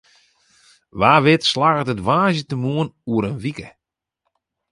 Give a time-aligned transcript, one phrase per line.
[0.99, 3.67] Wa wit slagget it woansdeitemoarn oer in wike.